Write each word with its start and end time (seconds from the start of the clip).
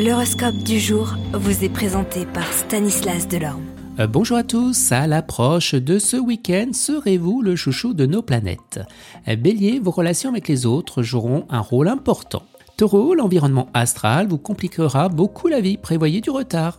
L'horoscope 0.00 0.58
du 0.58 0.78
jour 0.78 1.16
vous 1.32 1.64
est 1.64 1.68
présenté 1.68 2.24
par 2.24 2.46
Stanislas 2.52 3.26
Delorme. 3.26 3.64
Euh, 3.98 4.06
bonjour 4.06 4.36
à 4.36 4.44
tous, 4.44 4.92
à 4.92 5.08
l'approche 5.08 5.74
de 5.74 5.98
ce 5.98 6.16
week-end, 6.16 6.68
serez-vous 6.72 7.42
le 7.42 7.56
chouchou 7.56 7.94
de 7.94 8.06
nos 8.06 8.22
planètes? 8.22 8.78
Euh, 9.26 9.34
Bélier, 9.34 9.80
vos 9.80 9.90
relations 9.90 10.30
avec 10.30 10.46
les 10.46 10.66
autres 10.66 11.02
joueront 11.02 11.46
un 11.48 11.58
rôle 11.58 11.88
important. 11.88 12.44
Taureau, 12.76 13.12
l'environnement 13.16 13.66
astral 13.74 14.28
vous 14.28 14.38
compliquera 14.38 15.08
beaucoup 15.08 15.48
la 15.48 15.60
vie, 15.60 15.76
prévoyez 15.76 16.20
du 16.20 16.30
retard. 16.30 16.78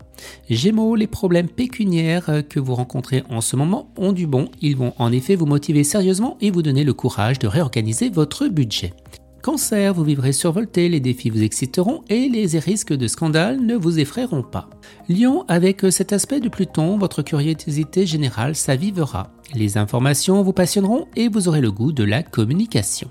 Gémeaux, 0.49 0.95
les 0.95 1.07
problèmes 1.07 1.49
pécuniaires 1.49 2.29
euh, 2.29 2.41
que 2.41 2.61
vous 2.61 2.73
rencontrez 2.73 3.23
en 3.29 3.41
ce 3.41 3.57
moment 3.57 3.89
ont 3.97 4.13
du 4.13 4.27
bon, 4.27 4.47
ils 4.61 4.77
vont 4.77 4.93
en 4.97 5.11
effet 5.11 5.35
vous 5.35 5.45
motiver 5.45 5.83
sérieusement 5.83 6.37
et 6.39 6.51
vous 6.51 6.61
donner 6.61 6.85
le 6.85 6.93
courage 6.93 7.37
de 7.37 7.47
réorganiser 7.47 8.09
votre 8.09 8.47
budget. 8.47 8.93
Cancer, 9.41 9.93
vous 9.93 10.03
vivrez 10.03 10.33
survolté, 10.33 10.89
les 10.89 10.99
défis 10.99 11.29
vous 11.29 11.43
exciteront 11.43 12.03
et 12.09 12.27
les 12.27 12.59
risques 12.59 12.93
de 12.93 13.07
scandale 13.07 13.61
ne 13.61 13.75
vous 13.75 13.99
effrayeront 13.99 14.43
pas. 14.43 14.69
Lion, 15.07 15.45
avec 15.47 15.81
cet 15.91 16.11
aspect 16.11 16.41
de 16.41 16.49
Pluton, 16.49 16.97
votre 16.97 17.21
curiosité 17.21 18.05
générale 18.05 18.55
s'avivera. 18.55 19.31
Les 19.55 19.77
informations 19.77 20.43
vous 20.43 20.51
passionneront 20.53 21.07
et 21.15 21.29
vous 21.29 21.47
aurez 21.47 21.61
le 21.61 21.71
goût 21.71 21.93
de 21.93 22.03
la 22.03 22.21
communication. 22.21 23.09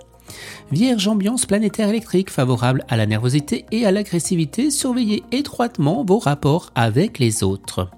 Vierge 0.71 1.09
ambiance 1.09 1.47
planétaire 1.47 1.89
électrique 1.89 2.31
favorable 2.31 2.85
à 2.89 2.99
la 2.99 3.07
nervosité 3.07 3.65
et 3.73 3.87
à 3.87 3.91
l'agressivité, 3.91 4.71
surveillez 4.71 5.23
étroitement 5.33 6.05
vos 6.05 6.19
rapports 6.19 6.71
avec 6.75 7.19
les 7.19 7.43
autres. 7.43 7.89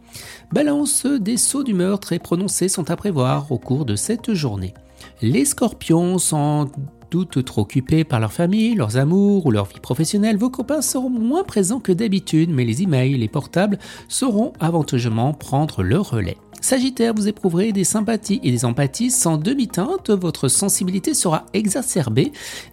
Balance, 0.52 1.04
des 1.04 1.36
sauts 1.36 1.64
d'humeur 1.64 1.98
très 1.98 2.20
prononcés 2.20 2.68
sont 2.68 2.90
à 2.90 2.96
prévoir 2.96 3.50
au 3.50 3.58
cours 3.58 3.84
de 3.84 3.96
cette 3.96 4.34
journée. 4.34 4.74
Les 5.20 5.44
scorpions 5.44 6.18
sont 6.18 6.70
toutes 7.10 7.44
trop 7.44 7.62
occupés 7.62 8.04
par 8.04 8.20
leur 8.20 8.32
famille, 8.32 8.74
leurs 8.74 8.96
amours 8.96 9.44
ou 9.44 9.50
leur 9.50 9.66
vie 9.66 9.80
professionnelle, 9.80 10.38
vos 10.38 10.48
copains 10.48 10.80
seront 10.80 11.10
moins 11.10 11.44
présents 11.44 11.80
que 11.80 11.92
d'habitude, 11.92 12.50
mais 12.50 12.64
les 12.64 12.82
emails 12.82 13.18
les 13.18 13.28
portables 13.28 13.78
sauront 14.08 14.52
avantageusement 14.60 15.34
prendre 15.34 15.82
le 15.82 15.98
relais. 15.98 16.38
Sagittaire, 16.60 17.14
vous 17.14 17.26
éprouverez 17.26 17.72
des 17.72 17.84
sympathies 17.84 18.40
et 18.42 18.50
des 18.50 18.64
empathies 18.64 19.10
sans 19.10 19.38
demi-teinte, 19.38 20.10
votre 20.10 20.48
sensibilité 20.48 21.14
sera 21.14 21.46
exacerbée 21.54 22.32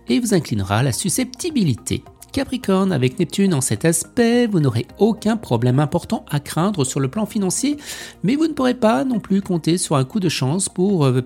et 0.09 0.19
vous 0.19 0.33
inclinera 0.33 0.77
à 0.77 0.83
la 0.83 0.91
susceptibilité. 0.91 2.03
Capricorne, 2.33 2.91
avec 2.91 3.17
Neptune 3.17 3.53
en 3.53 3.61
cet 3.61 3.85
aspect, 3.85 4.45
vous 4.45 4.59
n'aurez 4.59 4.85
aucun 4.99 5.37
problème 5.37 5.79
important 5.79 6.25
à 6.29 6.39
craindre 6.39 6.83
sur 6.83 6.99
le 6.99 7.07
plan 7.07 7.25
financier, 7.25 7.77
mais 8.23 8.35
vous 8.35 8.47
ne 8.47 8.53
pourrez 8.53 8.75
pas 8.75 9.05
non 9.05 9.19
plus 9.19 9.41
compter 9.41 9.77
sur 9.77 9.95
un 9.95 10.03
coup 10.03 10.19
de 10.19 10.29
chance 10.29 10.69
pour, 10.69 11.05
euh, 11.05 11.21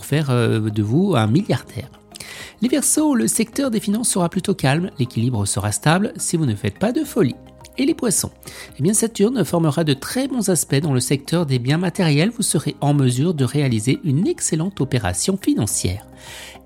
faire 0.00 0.30
euh, 0.30 0.70
de 0.70 0.82
vous 0.82 1.14
un 1.16 1.26
milliardaire. 1.26 1.90
Les 2.62 2.68
Verseaux, 2.68 3.14
le 3.14 3.28
secteur 3.28 3.70
des 3.70 3.80
finances 3.80 4.10
sera 4.10 4.28
plutôt 4.28 4.54
calme, 4.54 4.90
l'équilibre 4.98 5.46
sera 5.46 5.72
stable 5.72 6.12
si 6.16 6.36
vous 6.36 6.46
ne 6.46 6.54
faites 6.54 6.78
pas 6.78 6.92
de 6.92 7.04
folie. 7.04 7.36
Et 7.76 7.86
les 7.86 7.94
poissons? 7.94 8.30
Eh 8.78 8.82
bien 8.82 8.92
Saturne 8.92 9.44
formera 9.44 9.84
de 9.84 9.94
très 9.94 10.26
bons 10.26 10.50
aspects 10.50 10.80
dans 10.80 10.92
le 10.92 11.00
secteur 11.00 11.46
des 11.46 11.60
biens 11.60 11.78
matériels, 11.78 12.30
vous 12.30 12.42
serez 12.42 12.74
en 12.80 12.92
mesure 12.92 13.34
de 13.34 13.44
réaliser 13.44 14.00
une 14.02 14.26
excellente 14.26 14.80
opération 14.80 15.38
financière. 15.40 16.04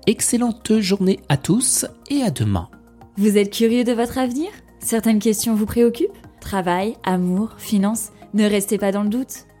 Excellente 0.07 0.79
journée 0.79 1.19
à 1.29 1.37
tous 1.37 1.85
et 2.09 2.23
à 2.23 2.31
demain. 2.31 2.67
Vous 3.17 3.37
êtes 3.37 3.53
curieux 3.53 3.83
de 3.83 3.93
votre 3.93 4.17
avenir? 4.17 4.49
Certaines 4.79 5.19
questions 5.19 5.53
vous 5.53 5.67
préoccupent? 5.67 6.17
Travail, 6.41 6.97
amour, 7.03 7.51
finances? 7.57 8.09
Ne 8.33 8.49
restez 8.49 8.79
pas 8.79 8.91
dans 8.91 9.03
le 9.03 9.09
doute. 9.09 9.45